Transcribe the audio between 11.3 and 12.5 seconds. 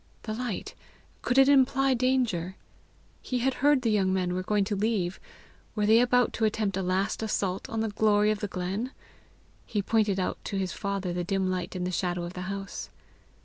light in the shadow of the